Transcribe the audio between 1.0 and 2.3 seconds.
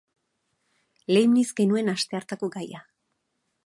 Leibniz genuen aste